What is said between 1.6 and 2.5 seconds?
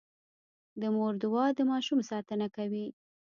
ماشوم ساتنه